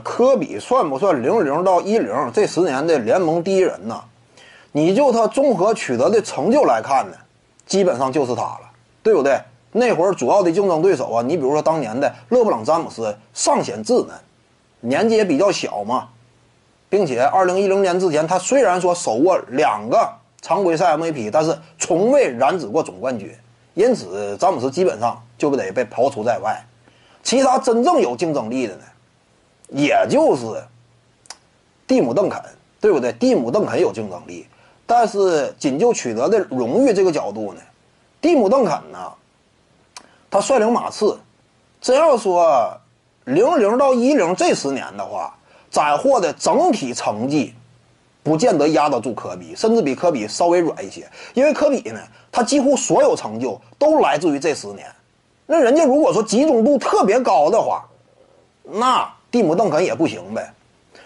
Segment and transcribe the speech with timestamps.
[0.00, 4.02] 科比算不算零零到一零这十年的联盟第一人呢？
[4.72, 7.16] 你就他综合取得的成就来看呢，
[7.66, 8.70] 基本上就是他了，
[9.02, 9.38] 对不对？
[9.70, 14.16] 那会儿主要的竞争对手啊，你比如说当年的勒布朗詹姆斯尚显稚嫩，
[14.80, 16.08] 年纪也比较小嘛，
[16.88, 23.30] 并且二零一零年之前，他虽然说手握两个常规赛 MVP，但是从未染指过总冠军，
[23.74, 26.58] 因此詹姆斯基本上就不得被刨除在外。
[27.22, 28.82] 其他真正有竞争力的呢？
[29.74, 30.62] 也就是
[31.86, 32.42] 蒂姆·邓肯，
[32.80, 33.12] 对不对？
[33.14, 34.46] 蒂姆·邓肯有竞争力，
[34.86, 37.60] 但是仅就取得的荣誉这个角度呢，
[38.20, 39.12] 蒂姆·邓肯呢，
[40.30, 41.18] 他率领马刺，
[41.80, 42.78] 真要说
[43.24, 45.34] 零零到一零这十年的话，
[45.70, 47.54] 斩获的整体成绩，
[48.22, 51.10] 不见得压得住科比，甚至比科比稍微软一些。
[51.32, 54.86] 因为科比呢，他几乎所有成就都来自于这十年。
[55.46, 57.88] 那人家如果说集中度特别高的话，
[58.64, 59.10] 那。
[59.32, 60.52] 蒂姆·邓肯也不行呗，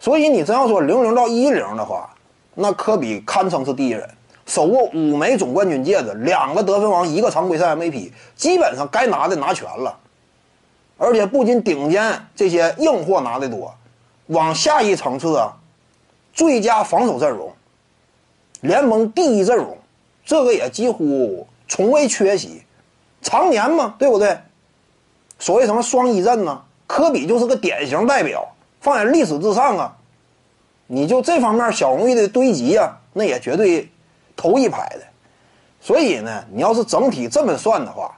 [0.00, 2.12] 所以你真要说零零到一零的话，
[2.54, 4.06] 那科比堪称是第一人，
[4.44, 9.96] 手握五枚总冠军戒指，两个得分王，一个常规赛 MVP，基本上该拿的拿全了。
[10.96, 13.72] 而且不仅顶尖这些硬货拿的多，
[14.26, 15.56] 往下一层次啊，
[16.32, 17.52] 最佳防守阵容，
[18.62, 19.78] 联盟第一阵容，
[20.26, 22.62] 这个也几乎从未缺席，
[23.22, 24.36] 常年嘛，对不对？
[25.38, 26.60] 所谓什么双一阵呢？
[26.88, 28.44] 科比就是个典型代表，
[28.80, 29.94] 放在历史之上啊！
[30.88, 33.86] 你就这方面小荣誉的堆积啊，那也绝对
[34.34, 35.02] 头一排的。
[35.80, 38.16] 所以呢，你要是整体这么算的话，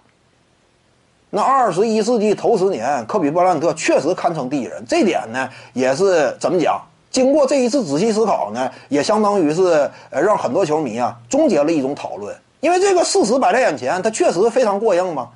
[1.31, 4.83] 那二十一世纪头十年，科比·布莱恩特确实堪称第一人。
[4.89, 6.81] 这点呢，也是怎么讲？
[7.11, 15.29] 经过这一次仔细思考呢，也相当于是呃让很多球迷啊终结了一种讨论，因为这个事实摆在眼前，它确实非常过硬嘛。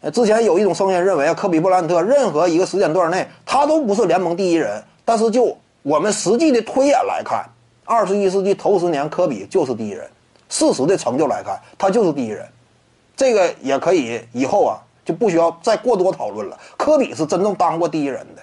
[0.00, 4.82] 呃，之前有一种声音认为啊，科比布莱恩特任何一个时间段内他都不是联盟第一人。
[5.04, 7.44] 但是就我们实际的推演来看，
[7.84, 10.08] 二十一世纪头十年科比就是第一人。
[10.48, 12.46] 事实的成就来看，他就是第一人。
[13.16, 16.56] 这个也可以以后啊就不需要再过多讨论了。
[16.76, 18.42] 科比是真正当过第一人的。